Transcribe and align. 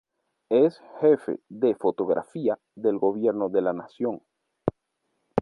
Es 0.49 0.81
Jefe 0.99 1.41
de 1.47 1.75
Fotografía 1.75 2.57
del 2.73 2.97
Gobierno 2.97 3.49
de 3.49 3.61
la 3.61 3.71
Nación. 3.73 4.23